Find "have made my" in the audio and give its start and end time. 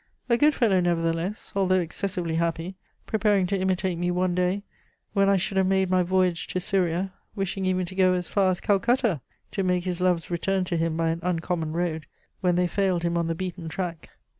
5.57-6.01